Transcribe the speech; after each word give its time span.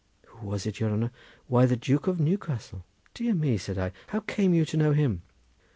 "Who 0.29 0.47
was 0.47 0.65
it, 0.65 0.79
your 0.79 0.89
honour? 0.89 1.11
why, 1.45 1.67
the 1.67 1.77
Duke 1.77 2.07
of 2.07 2.19
Newcastle." 2.19 2.85
"Dear 3.13 3.35
me!" 3.35 3.55
said 3.59 3.77
I; 3.77 3.91
"how 4.07 4.21
came 4.21 4.51
you 4.51 4.65
to 4.65 4.75
know 4.75 4.93
him?" 4.93 5.21